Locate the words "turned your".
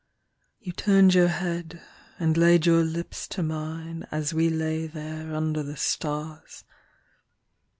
0.71-1.27